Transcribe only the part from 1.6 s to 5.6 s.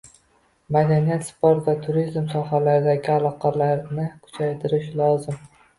va turizm sohalaridagi aloqalarni kuchaytirish lozim.